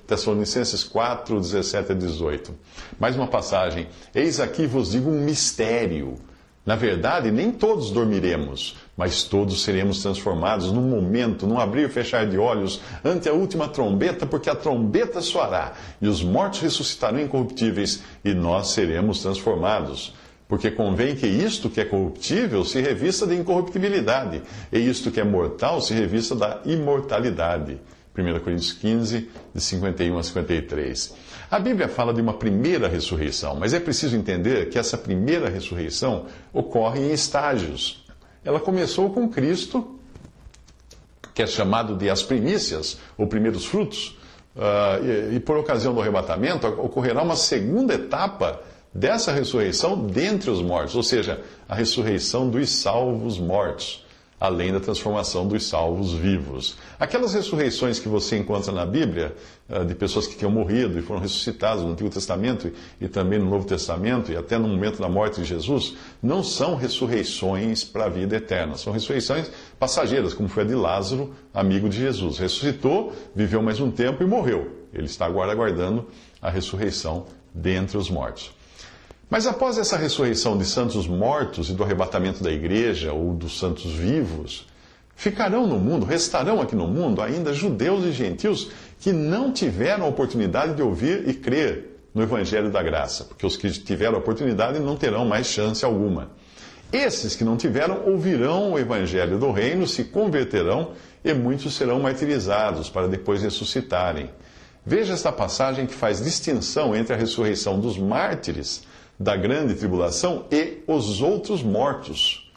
Tessalonicenses 0.06 0.82
4, 0.82 1.38
17 1.38 1.92
a 1.92 1.94
18. 1.94 2.54
Mais 2.98 3.14
uma 3.16 3.26
passagem. 3.26 3.86
Eis 4.14 4.40
aqui 4.40 4.66
vos 4.66 4.92
digo 4.92 5.10
um 5.10 5.20
mistério. 5.20 6.16
Na 6.64 6.74
verdade, 6.74 7.30
nem 7.30 7.50
todos 7.50 7.90
dormiremos, 7.90 8.76
mas 8.96 9.22
todos 9.24 9.62
seremos 9.62 10.00
transformados 10.00 10.72
num 10.72 10.88
momento, 10.88 11.46
num 11.46 11.58
abrir 11.58 11.86
e 11.86 11.92
fechar 11.92 12.26
de 12.26 12.38
olhos, 12.38 12.80
ante 13.04 13.28
a 13.28 13.34
última 13.34 13.68
trombeta, 13.68 14.24
porque 14.24 14.48
a 14.48 14.54
trombeta 14.54 15.20
soará, 15.20 15.74
e 16.00 16.08
os 16.08 16.22
mortos 16.22 16.60
ressuscitarão 16.60 17.20
incorruptíveis, 17.20 18.02
e 18.24 18.32
nós 18.32 18.68
seremos 18.68 19.20
transformados. 19.20 20.14
Porque 20.54 20.70
convém 20.70 21.16
que 21.16 21.26
isto 21.26 21.68
que 21.68 21.80
é 21.80 21.84
corruptível 21.84 22.64
se 22.64 22.80
revista 22.80 23.26
de 23.26 23.34
incorruptibilidade, 23.34 24.40
e 24.70 24.78
isto 24.78 25.10
que 25.10 25.18
é 25.18 25.24
mortal 25.24 25.80
se 25.80 25.92
revista 25.92 26.36
da 26.36 26.60
imortalidade. 26.64 27.80
1 28.16 28.38
Coríntios 28.38 28.72
15, 28.72 29.28
de 29.52 29.60
51 29.60 30.16
a 30.16 30.22
53. 30.22 31.14
A 31.50 31.58
Bíblia 31.58 31.88
fala 31.88 32.14
de 32.14 32.20
uma 32.20 32.34
primeira 32.34 32.86
ressurreição, 32.86 33.56
mas 33.56 33.74
é 33.74 33.80
preciso 33.80 34.14
entender 34.14 34.68
que 34.68 34.78
essa 34.78 34.96
primeira 34.96 35.48
ressurreição 35.48 36.26
ocorre 36.52 37.00
em 37.00 37.12
estágios. 37.12 38.06
Ela 38.44 38.60
começou 38.60 39.10
com 39.10 39.28
Cristo, 39.28 39.98
que 41.34 41.42
é 41.42 41.48
chamado 41.48 41.96
de 41.96 42.08
as 42.08 42.22
primícias, 42.22 42.96
ou 43.18 43.26
primeiros 43.26 43.64
frutos, 43.66 44.16
e, 45.02 45.34
e 45.34 45.40
por 45.40 45.56
ocasião 45.56 45.92
do 45.92 46.00
arrebatamento 46.00 46.64
ocorrerá 46.68 47.22
uma 47.24 47.34
segunda 47.34 47.92
etapa 47.94 48.62
dessa 48.94 49.32
ressurreição 49.32 50.06
dentre 50.06 50.50
os 50.50 50.62
mortos, 50.62 50.94
ou 50.94 51.02
seja, 51.02 51.40
a 51.68 51.74
ressurreição 51.74 52.48
dos 52.48 52.70
salvos 52.70 53.38
mortos, 53.38 54.04
além 54.38 54.72
da 54.72 54.78
transformação 54.78 55.48
dos 55.48 55.66
salvos 55.66 56.12
vivos. 56.12 56.76
Aquelas 57.00 57.34
ressurreições 57.34 57.98
que 57.98 58.08
você 58.08 58.36
encontra 58.36 58.70
na 58.70 58.84
Bíblia, 58.84 59.34
ah, 59.68 59.82
de 59.82 59.94
pessoas 59.94 60.26
que 60.26 60.36
tinham 60.36 60.50
morrido 60.50 60.98
e 60.98 61.02
foram 61.02 61.20
ressuscitadas 61.20 61.82
no 61.82 61.90
Antigo 61.90 62.10
Testamento 62.10 62.70
e 63.00 63.08
também 63.08 63.38
no 63.38 63.48
Novo 63.48 63.66
Testamento, 63.66 64.30
e 64.30 64.36
até 64.36 64.58
no 64.58 64.68
momento 64.68 65.00
da 65.00 65.08
morte 65.08 65.40
de 65.40 65.46
Jesus, 65.46 65.96
não 66.22 66.44
são 66.44 66.76
ressurreições 66.76 67.82
para 67.82 68.04
a 68.04 68.08
vida 68.08 68.36
eterna, 68.36 68.76
são 68.76 68.92
ressurreições 68.92 69.50
passageiras, 69.78 70.34
como 70.34 70.48
foi 70.48 70.62
a 70.62 70.66
de 70.66 70.74
Lázaro, 70.74 71.34
amigo 71.52 71.88
de 71.88 71.98
Jesus. 71.98 72.38
Ressuscitou, 72.38 73.12
viveu 73.34 73.62
mais 73.62 73.80
um 73.80 73.90
tempo 73.90 74.22
e 74.22 74.26
morreu. 74.26 74.84
Ele 74.92 75.06
está 75.06 75.26
agora 75.26 75.50
aguardando 75.50 76.06
a 76.40 76.50
ressurreição 76.50 77.26
dentre 77.52 77.96
os 77.96 78.08
mortos. 78.10 78.52
Mas 79.30 79.46
após 79.46 79.78
essa 79.78 79.96
ressurreição 79.96 80.56
de 80.56 80.64
santos 80.64 81.06
mortos 81.06 81.70
e 81.70 81.72
do 81.72 81.82
arrebatamento 81.82 82.42
da 82.42 82.52
igreja 82.52 83.12
ou 83.12 83.32
dos 83.32 83.58
santos 83.58 83.92
vivos, 83.92 84.66
ficarão 85.16 85.66
no 85.66 85.78
mundo, 85.78 86.04
restarão 86.04 86.60
aqui 86.60 86.76
no 86.76 86.86
mundo 86.86 87.22
ainda 87.22 87.54
judeus 87.54 88.04
e 88.04 88.12
gentios 88.12 88.70
que 89.00 89.12
não 89.12 89.52
tiveram 89.52 90.04
a 90.04 90.08
oportunidade 90.08 90.74
de 90.74 90.82
ouvir 90.82 91.28
e 91.28 91.34
crer 91.34 91.94
no 92.14 92.22
Evangelho 92.22 92.70
da 92.70 92.82
Graça, 92.82 93.24
porque 93.24 93.46
os 93.46 93.56
que 93.56 93.68
tiveram 93.70 94.16
a 94.16 94.18
oportunidade 94.18 94.78
não 94.78 94.96
terão 94.96 95.24
mais 95.24 95.46
chance 95.46 95.84
alguma. 95.84 96.30
Esses 96.92 97.34
que 97.34 97.42
não 97.42 97.56
tiveram 97.56 98.06
ouvirão 98.06 98.72
o 98.72 98.78
Evangelho 98.78 99.36
do 99.38 99.50
Reino, 99.50 99.86
se 99.86 100.04
converterão 100.04 100.92
e 101.24 101.34
muitos 101.34 101.74
serão 101.74 101.98
martirizados 101.98 102.88
para 102.88 103.08
depois 103.08 103.42
ressuscitarem. 103.42 104.30
Veja 104.86 105.14
esta 105.14 105.32
passagem 105.32 105.86
que 105.86 105.94
faz 105.94 106.22
distinção 106.22 106.94
entre 106.94 107.14
a 107.14 107.16
ressurreição 107.16 107.80
dos 107.80 107.98
mártires 107.98 108.84
da 109.18 109.36
grande 109.36 109.74
tribulação 109.74 110.44
e 110.50 110.82
os 110.86 111.20
outros 111.20 111.62
mortos, 111.62 112.52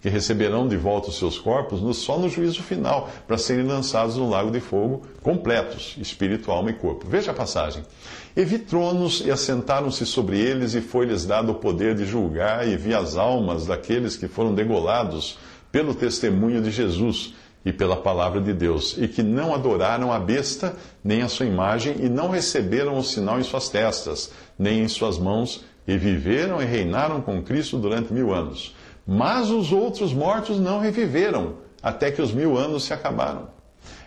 que 0.00 0.08
receberão 0.08 0.68
de 0.68 0.76
volta 0.76 1.08
os 1.08 1.18
seus 1.18 1.38
corpos 1.38 1.80
no, 1.80 1.92
só 1.94 2.18
no 2.18 2.28
juízo 2.28 2.62
final, 2.62 3.08
para 3.26 3.38
serem 3.38 3.66
lançados 3.66 4.16
no 4.16 4.28
lago 4.28 4.50
de 4.50 4.60
fogo 4.60 5.02
completos, 5.22 5.96
espírito, 5.98 6.50
alma 6.50 6.70
e 6.70 6.74
corpo. 6.74 7.06
Veja 7.08 7.30
a 7.30 7.34
passagem. 7.34 7.82
E 8.36 8.44
vi 8.44 8.58
tronos 8.58 9.22
e 9.24 9.30
assentaram-se 9.30 10.04
sobre 10.04 10.38
eles, 10.38 10.74
e 10.74 10.80
foi-lhes 10.80 11.24
dado 11.24 11.52
o 11.52 11.54
poder 11.56 11.94
de 11.94 12.04
julgar, 12.04 12.68
e 12.68 12.76
vi 12.76 12.94
as 12.94 13.16
almas 13.16 13.66
daqueles 13.66 14.16
que 14.16 14.28
foram 14.28 14.54
degolados 14.54 15.38
pelo 15.72 15.94
testemunho 15.94 16.60
de 16.62 16.70
Jesus 16.70 17.34
e 17.64 17.72
pela 17.72 17.96
palavra 17.96 18.40
de 18.40 18.52
Deus, 18.52 18.94
e 18.96 19.08
que 19.08 19.24
não 19.24 19.52
adoraram 19.52 20.12
a 20.12 20.20
besta, 20.20 20.76
nem 21.02 21.22
a 21.22 21.28
sua 21.28 21.46
imagem, 21.46 21.96
e 21.98 22.08
não 22.08 22.30
receberam 22.30 22.96
o 22.96 23.02
sinal 23.02 23.40
em 23.40 23.42
suas 23.42 23.68
testas, 23.68 24.30
nem 24.56 24.82
em 24.82 24.88
suas 24.88 25.18
mãos, 25.18 25.64
e 25.86 25.96
viveram 25.96 26.60
e 26.60 26.64
reinaram 26.64 27.20
com 27.20 27.42
Cristo 27.42 27.78
durante 27.78 28.12
mil 28.12 28.34
anos. 28.34 28.74
Mas 29.06 29.50
os 29.50 29.72
outros 29.72 30.12
mortos 30.12 30.58
não 30.58 30.80
reviveram, 30.80 31.58
até 31.82 32.10
que 32.10 32.20
os 32.20 32.32
mil 32.32 32.56
anos 32.56 32.84
se 32.84 32.92
acabaram. 32.92 33.54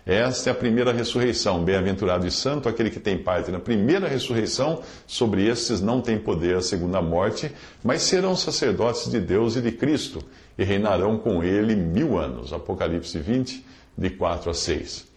Esta 0.05 0.49
é 0.49 0.51
a 0.51 0.55
primeira 0.55 0.91
ressurreição. 0.91 1.63
Bem-aventurado 1.63 2.25
e 2.25 2.31
santo 2.31 2.67
aquele 2.67 2.89
que 2.89 2.99
tem 2.99 3.17
parte 3.17 3.51
na 3.51 3.59
primeira 3.59 4.07
ressurreição. 4.07 4.81
Sobre 5.05 5.47
estes 5.47 5.81
não 5.81 6.01
tem 6.01 6.17
poder 6.17 6.57
a 6.57 6.61
segunda 6.61 7.01
morte, 7.01 7.51
mas 7.83 8.01
serão 8.01 8.35
sacerdotes 8.35 9.09
de 9.09 9.19
Deus 9.19 9.55
e 9.55 9.61
de 9.61 9.71
Cristo, 9.71 10.23
e 10.57 10.63
reinarão 10.63 11.17
com 11.17 11.43
ele 11.43 11.75
mil 11.75 12.17
anos. 12.17 12.51
Apocalipse 12.51 13.19
20, 13.19 13.63
de 13.97 14.09
4 14.09 14.49
a 14.49 14.53
6. 14.53 15.08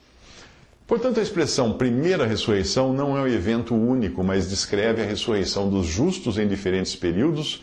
Portanto, 0.87 1.21
a 1.21 1.23
expressão 1.23 1.73
primeira 1.73 2.27
ressurreição 2.27 2.93
não 2.93 3.17
é 3.17 3.23
um 3.23 3.29
evento 3.29 3.75
único, 3.75 4.23
mas 4.23 4.49
descreve 4.49 5.03
a 5.03 5.07
ressurreição 5.07 5.69
dos 5.69 5.87
justos 5.87 6.39
em 6.39 6.47
diferentes 6.47 6.95
períodos 6.97 7.63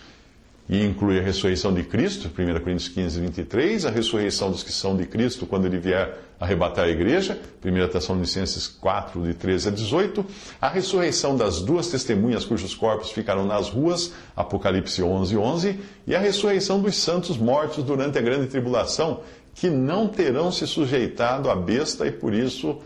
e 0.69 0.85
inclui 0.85 1.19
a 1.19 1.21
ressurreição 1.23 1.73
de 1.73 1.83
Cristo, 1.83 2.27
1 2.27 2.59
Coríntios 2.59 2.87
15, 2.89 3.19
23, 3.19 3.85
a 3.87 3.89
ressurreição 3.89 4.51
dos 4.51 4.61
que 4.61 4.71
são 4.71 4.95
de 4.95 5.05
Cristo 5.07 5.47
quando 5.47 5.65
ele 5.65 5.79
vier 5.79 6.15
arrebatar 6.39 6.85
a 6.85 6.89
igreja, 6.89 7.39
1 7.65 7.87
Tessalonicenses 7.87 8.67
4, 8.67 9.23
de 9.23 9.33
13 9.33 9.67
a 9.67 9.71
18, 9.71 10.25
a 10.61 10.69
ressurreição 10.69 11.35
das 11.35 11.59
duas 11.59 11.87
testemunhas 11.87 12.45
cujos 12.45 12.75
corpos 12.75 13.09
ficaram 13.09 13.45
nas 13.45 13.69
ruas, 13.69 14.13
Apocalipse 14.35 15.01
11, 15.01 15.35
11, 15.35 15.79
e 16.05 16.15
a 16.15 16.19
ressurreição 16.19 16.79
dos 16.79 16.95
santos 16.95 17.35
mortos 17.35 17.83
durante 17.83 18.19
a 18.19 18.21
grande 18.21 18.45
tribulação, 18.45 19.21
que 19.55 19.71
não 19.71 20.07
terão 20.07 20.51
se 20.51 20.67
sujeitado 20.67 21.49
à 21.49 21.55
besta 21.55 22.05
e 22.05 22.11
por 22.11 22.31
isso 22.31 22.79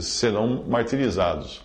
serão 0.00 0.64
martirizados. 0.66 1.62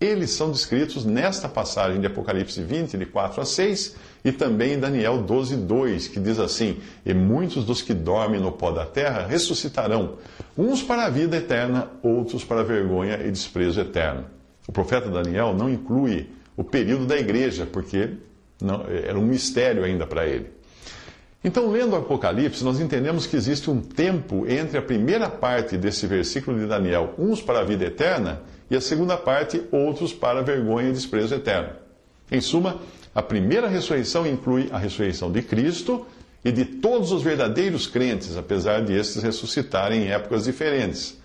Eles 0.00 0.30
são 0.30 0.50
descritos 0.50 1.04
nesta 1.04 1.48
passagem 1.48 2.00
de 2.00 2.06
Apocalipse 2.06 2.60
20, 2.62 2.98
de 2.98 3.06
4 3.06 3.40
a 3.40 3.44
6, 3.44 3.96
e 4.24 4.32
também 4.32 4.72
em 4.72 4.78
Daniel 4.78 5.22
12, 5.22 5.56
2, 5.56 6.08
que 6.08 6.20
diz 6.20 6.38
assim: 6.38 6.78
E 7.06 7.14
muitos 7.14 7.64
dos 7.64 7.80
que 7.80 7.94
dormem 7.94 8.40
no 8.40 8.52
pó 8.52 8.70
da 8.70 8.84
terra 8.84 9.26
ressuscitarão, 9.26 10.16
uns 10.58 10.82
para 10.82 11.06
a 11.06 11.10
vida 11.10 11.36
eterna, 11.36 11.88
outros 12.02 12.44
para 12.44 12.60
a 12.60 12.64
vergonha 12.64 13.20
e 13.24 13.30
desprezo 13.30 13.80
eterno. 13.80 14.24
O 14.66 14.72
profeta 14.72 15.08
Daniel 15.08 15.54
não 15.54 15.70
inclui 15.70 16.28
o 16.56 16.64
período 16.64 17.06
da 17.06 17.16
igreja, 17.16 17.66
porque 17.66 18.10
não, 18.60 18.84
era 18.88 19.18
um 19.18 19.24
mistério 19.26 19.84
ainda 19.84 20.06
para 20.06 20.26
ele. 20.26 20.50
Então, 21.44 21.70
lendo 21.70 21.92
o 21.92 21.96
Apocalipse, 21.96 22.64
nós 22.64 22.80
entendemos 22.80 23.26
que 23.26 23.36
existe 23.36 23.70
um 23.70 23.78
tempo 23.78 24.46
entre 24.48 24.78
a 24.78 24.82
primeira 24.82 25.28
parte 25.28 25.76
desse 25.76 26.06
versículo 26.06 26.58
de 26.58 26.64
Daniel, 26.64 27.12
uns 27.18 27.42
para 27.42 27.60
a 27.60 27.64
vida 27.64 27.84
eterna, 27.84 28.40
e 28.70 28.74
a 28.74 28.80
segunda 28.80 29.14
parte, 29.18 29.62
outros 29.70 30.10
para 30.10 30.38
a 30.38 30.42
vergonha 30.42 30.88
e 30.88 30.92
desprezo 30.92 31.34
eterno. 31.34 31.68
Em 32.32 32.40
suma, 32.40 32.80
a 33.14 33.20
primeira 33.20 33.68
ressurreição 33.68 34.26
inclui 34.26 34.70
a 34.72 34.78
ressurreição 34.78 35.30
de 35.30 35.42
Cristo 35.42 36.06
e 36.42 36.50
de 36.50 36.64
todos 36.64 37.12
os 37.12 37.22
verdadeiros 37.22 37.86
crentes, 37.86 38.38
apesar 38.38 38.82
de 38.82 38.94
estes 38.94 39.22
ressuscitarem 39.22 40.04
em 40.04 40.10
épocas 40.12 40.44
diferentes. 40.44 41.18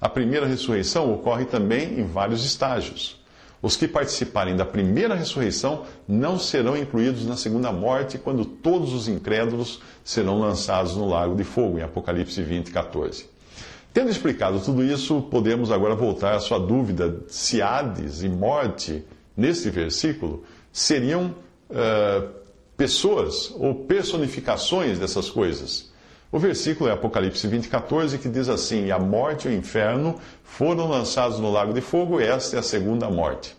A 0.00 0.08
primeira 0.08 0.46
ressurreição 0.46 1.12
ocorre 1.12 1.44
também 1.44 2.00
em 2.00 2.06
vários 2.06 2.44
estágios. 2.46 3.22
Os 3.62 3.76
que 3.76 3.88
participarem 3.88 4.54
da 4.54 4.64
primeira 4.64 5.14
ressurreição 5.14 5.84
não 6.06 6.38
serão 6.38 6.76
incluídos 6.76 7.24
na 7.24 7.36
segunda 7.36 7.72
morte, 7.72 8.18
quando 8.18 8.44
todos 8.44 8.92
os 8.92 9.08
incrédulos 9.08 9.80
serão 10.04 10.38
lançados 10.38 10.94
no 10.94 11.08
lago 11.08 11.34
de 11.34 11.44
fogo, 11.44 11.78
em 11.78 11.82
Apocalipse 11.82 12.42
20, 12.42 12.70
14. 12.70 13.28
Tendo 13.92 14.10
explicado 14.10 14.60
tudo 14.60 14.84
isso, 14.84 15.22
podemos 15.22 15.72
agora 15.72 15.94
voltar 15.94 16.34
à 16.34 16.40
sua 16.40 16.58
dúvida 16.58 17.22
se 17.28 17.62
Hades 17.62 18.22
e 18.22 18.28
morte, 18.28 19.02
neste 19.34 19.70
versículo, 19.70 20.44
seriam 20.70 21.34
uh, 21.70 22.28
pessoas 22.76 23.50
ou 23.56 23.74
personificações 23.74 24.98
dessas 24.98 25.30
coisas. 25.30 25.90
O 26.36 26.38
versículo 26.38 26.90
é 26.90 26.92
Apocalipse 26.92 27.48
20, 27.48 27.66
14, 27.66 28.18
que 28.18 28.28
diz 28.28 28.50
assim: 28.50 28.84
E 28.84 28.92
a 28.92 28.98
morte 28.98 29.48
e 29.48 29.50
o 29.50 29.54
inferno 29.54 30.20
foram 30.44 30.86
lançados 30.86 31.40
no 31.40 31.50
lago 31.50 31.72
de 31.72 31.80
fogo, 31.80 32.20
esta 32.20 32.56
é 32.56 32.58
a 32.58 32.62
segunda 32.62 33.08
morte. 33.08 33.56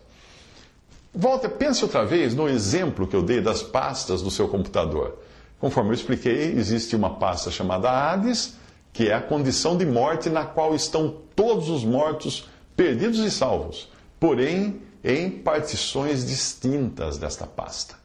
Volta, 1.12 1.48
pense 1.48 1.82
outra 1.82 2.06
vez 2.06 2.36
no 2.36 2.48
exemplo 2.48 3.08
que 3.08 3.16
eu 3.16 3.22
dei 3.24 3.40
das 3.40 3.64
pastas 3.64 4.22
do 4.22 4.30
seu 4.30 4.46
computador. 4.46 5.18
Conforme 5.58 5.90
eu 5.90 5.94
expliquei, 5.94 6.52
existe 6.52 6.94
uma 6.94 7.16
pasta 7.16 7.50
chamada 7.50 7.90
Hades, 7.90 8.54
que 8.92 9.08
é 9.08 9.14
a 9.14 9.20
condição 9.20 9.76
de 9.76 9.84
morte 9.84 10.30
na 10.30 10.44
qual 10.44 10.72
estão 10.72 11.16
todos 11.34 11.68
os 11.70 11.82
mortos 11.84 12.48
perdidos 12.76 13.18
e 13.18 13.28
salvos, 13.32 13.90
porém 14.20 14.80
em 15.02 15.28
partições 15.28 16.24
distintas 16.24 17.18
desta 17.18 17.44
pasta. 17.44 17.96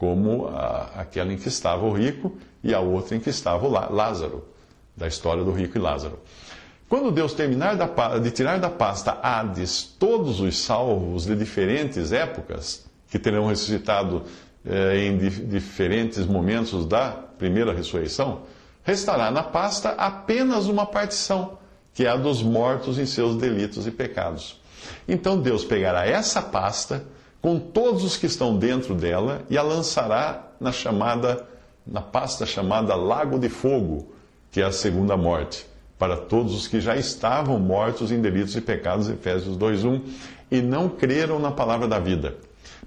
Como 0.00 0.48
a, 0.48 0.88
aquela 0.96 1.30
em 1.30 1.36
que 1.36 1.48
estava 1.48 1.84
o 1.84 1.92
rico 1.92 2.34
e 2.64 2.72
a 2.72 2.80
outra 2.80 3.14
em 3.14 3.20
que 3.20 3.28
estava 3.28 3.66
o 3.66 3.70
Lázaro, 3.70 4.48
da 4.96 5.06
história 5.06 5.44
do 5.44 5.52
rico 5.52 5.76
e 5.76 5.80
Lázaro. 5.80 6.18
Quando 6.88 7.10
Deus 7.12 7.34
terminar 7.34 7.76
de 8.18 8.30
tirar 8.30 8.58
da 8.58 8.70
pasta 8.70 9.18
Hades 9.22 9.82
todos 9.98 10.40
os 10.40 10.56
salvos 10.58 11.26
de 11.26 11.36
diferentes 11.36 12.12
épocas, 12.12 12.86
que 13.10 13.18
terão 13.18 13.46
ressuscitado 13.46 14.22
eh, 14.64 15.04
em 15.06 15.18
diferentes 15.18 16.24
momentos 16.24 16.86
da 16.86 17.10
primeira 17.10 17.74
ressurreição, 17.74 18.40
restará 18.82 19.30
na 19.30 19.42
pasta 19.42 19.90
apenas 19.90 20.66
uma 20.66 20.86
partição, 20.86 21.58
que 21.92 22.06
é 22.06 22.08
a 22.08 22.16
dos 22.16 22.42
mortos 22.42 22.98
em 22.98 23.04
seus 23.04 23.36
delitos 23.36 23.86
e 23.86 23.90
pecados. 23.90 24.58
Então 25.06 25.38
Deus 25.38 25.62
pegará 25.62 26.06
essa 26.06 26.40
pasta 26.40 27.04
com 27.40 27.58
todos 27.58 28.04
os 28.04 28.16
que 28.16 28.26
estão 28.26 28.56
dentro 28.56 28.94
dela 28.94 29.42
e 29.48 29.56
a 29.56 29.62
lançará 29.62 30.52
na 30.60 30.72
chamada 30.72 31.46
na 31.86 32.00
pasta 32.00 32.46
chamada 32.46 32.94
Lago 32.94 33.38
de 33.38 33.48
Fogo, 33.48 34.12
que 34.50 34.60
é 34.60 34.64
a 34.64 34.72
segunda 34.72 35.16
morte, 35.16 35.66
para 35.98 36.16
todos 36.16 36.54
os 36.54 36.68
que 36.68 36.80
já 36.80 36.96
estavam 36.96 37.58
mortos 37.58 38.12
em 38.12 38.20
delitos 38.20 38.54
e 38.54 38.60
pecados, 38.60 39.08
Efésios 39.08 39.56
2:1, 39.56 40.00
e 40.50 40.60
não 40.60 40.88
creram 40.88 41.38
na 41.38 41.50
palavra 41.50 41.88
da 41.88 41.98
vida. 41.98 42.36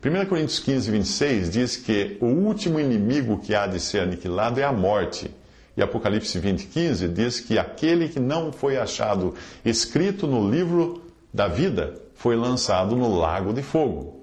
1 0.01 0.25
Coríntios 0.25 0.59
15, 0.59 0.91
26 0.91 1.49
diz 1.49 1.77
que 1.77 2.17
o 2.19 2.25
último 2.25 2.79
inimigo 2.79 3.39
que 3.39 3.55
há 3.55 3.67
de 3.67 3.79
ser 3.79 4.01
aniquilado 4.01 4.59
é 4.59 4.63
a 4.63 4.71
morte. 4.71 5.29
E 5.75 5.81
Apocalipse 5.81 6.37
20, 6.37 6.67
15 6.67 7.07
diz 7.07 7.39
que 7.39 7.57
aquele 7.57 8.09
que 8.09 8.19
não 8.19 8.51
foi 8.51 8.77
achado 8.77 9.33
escrito 9.65 10.27
no 10.27 10.49
livro 10.49 11.01
da 11.33 11.47
vida 11.47 11.95
foi 12.15 12.35
lançado 12.35 12.95
no 12.95 13.17
lago 13.17 13.53
de 13.53 13.63
fogo. 13.63 14.22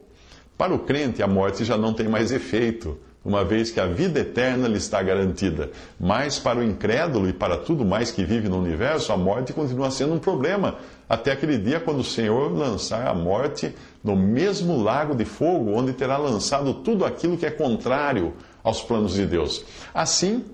Para 0.60 0.74
o 0.74 0.78
crente, 0.78 1.22
a 1.22 1.26
morte 1.26 1.64
já 1.64 1.78
não 1.78 1.94
tem 1.94 2.06
mais 2.06 2.30
efeito 2.30 2.98
uma 3.24 3.42
vez 3.42 3.70
que 3.70 3.80
a 3.80 3.86
vida 3.86 4.20
eterna 4.20 4.68
lhe 4.68 4.76
está 4.76 5.02
garantida. 5.02 5.70
Mas 5.98 6.38
para 6.38 6.58
o 6.58 6.62
incrédulo 6.62 7.30
e 7.30 7.32
para 7.32 7.56
tudo 7.56 7.82
mais 7.82 8.10
que 8.10 8.22
vive 8.26 8.46
no 8.46 8.58
universo, 8.58 9.10
a 9.10 9.16
morte 9.16 9.54
continua 9.54 9.90
sendo 9.90 10.12
um 10.12 10.18
problema, 10.18 10.76
até 11.08 11.32
aquele 11.32 11.56
dia 11.56 11.80
quando 11.80 12.00
o 12.00 12.04
Senhor 12.04 12.52
lançar 12.52 13.06
a 13.06 13.14
morte 13.14 13.74
no 14.04 14.14
mesmo 14.14 14.82
lago 14.82 15.14
de 15.14 15.24
fogo, 15.24 15.72
onde 15.72 15.94
terá 15.94 16.18
lançado 16.18 16.74
tudo 16.74 17.06
aquilo 17.06 17.38
que 17.38 17.46
é 17.46 17.50
contrário 17.50 18.34
aos 18.62 18.82
planos 18.82 19.14
de 19.14 19.24
Deus. 19.24 19.64
Assim, 19.94 20.44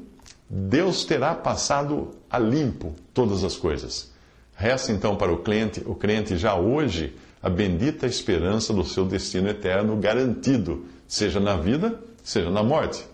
Deus 0.48 1.04
terá 1.04 1.34
passado 1.34 2.12
a 2.30 2.38
limpo 2.38 2.94
todas 3.12 3.42
as 3.42 3.56
coisas. 3.56 4.12
Resta 4.54 4.92
então 4.92 5.16
para 5.16 5.32
o 5.32 5.38
crente, 5.38 5.82
o 5.84 5.96
crente 5.96 6.36
já 6.36 6.54
hoje 6.54 7.12
a 7.46 7.50
bendita 7.50 8.06
esperança 8.06 8.72
do 8.72 8.84
seu 8.84 9.04
destino 9.04 9.48
eterno 9.48 9.96
garantido, 9.96 10.84
seja 11.06 11.38
na 11.38 11.56
vida 11.56 11.98
seja 12.26 12.50
na 12.50 12.62
morte. 12.62 13.06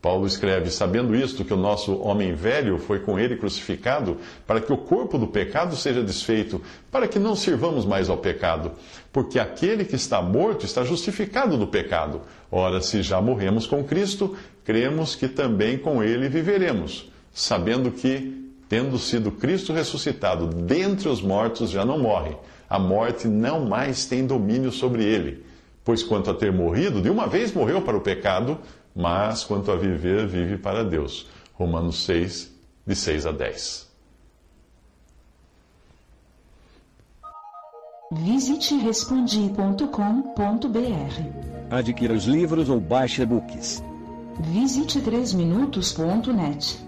Paulo 0.00 0.26
escreve: 0.26 0.70
Sabendo 0.70 1.14
isto, 1.14 1.44
que 1.44 1.52
o 1.52 1.56
nosso 1.56 1.98
homem 1.98 2.32
velho 2.32 2.78
foi 2.78 3.00
com 3.00 3.18
ele 3.18 3.36
crucificado, 3.36 4.16
para 4.46 4.60
que 4.60 4.72
o 4.72 4.78
corpo 4.78 5.18
do 5.18 5.26
pecado 5.26 5.76
seja 5.76 6.02
desfeito, 6.02 6.62
para 6.90 7.06
que 7.06 7.18
não 7.18 7.36
sirvamos 7.36 7.84
mais 7.84 8.08
ao 8.08 8.16
pecado. 8.16 8.72
Porque 9.12 9.38
aquele 9.38 9.84
que 9.84 9.96
está 9.96 10.22
morto 10.22 10.64
está 10.64 10.82
justificado 10.82 11.58
do 11.58 11.66
pecado. 11.66 12.22
Ora, 12.50 12.80
se 12.80 13.02
já 13.02 13.20
morremos 13.20 13.66
com 13.66 13.84
Cristo, 13.84 14.34
cremos 14.64 15.14
que 15.14 15.28
também 15.28 15.76
com 15.76 16.02
ele 16.02 16.28
viveremos, 16.28 17.10
sabendo 17.34 17.90
que, 17.90 18.47
tendo 18.68 18.98
sido 18.98 19.32
Cristo 19.32 19.72
ressuscitado 19.72 20.46
dentre 20.46 21.08
os 21.08 21.22
mortos, 21.22 21.70
já 21.70 21.84
não 21.84 21.98
morre. 21.98 22.36
A 22.68 22.78
morte 22.78 23.26
não 23.26 23.64
mais 23.64 24.04
tem 24.04 24.26
domínio 24.26 24.70
sobre 24.70 25.02
ele. 25.04 25.44
Pois 25.82 26.02
quanto 26.02 26.30
a 26.30 26.34
ter 26.34 26.52
morrido, 26.52 27.00
de 27.00 27.08
uma 27.08 27.26
vez 27.26 27.52
morreu 27.52 27.80
para 27.80 27.96
o 27.96 28.00
pecado, 28.00 28.58
mas 28.94 29.42
quanto 29.42 29.70
a 29.70 29.76
viver, 29.76 30.26
vive 30.26 30.58
para 30.58 30.84
Deus. 30.84 31.26
Romanos 31.54 32.04
6, 32.04 32.52
de 32.86 32.94
6 32.94 33.26
a 33.26 33.32
10. 33.32 33.88
Visite 38.12 38.74
respondi.com.br. 38.76 39.88
Adquira 41.70 42.14
os 42.14 42.24
livros 42.24 42.68
ou 42.70 42.80
baixe 42.80 43.22
e-books. 43.22 43.82
Visite 44.40 45.00
3minutos.net. 45.00 46.87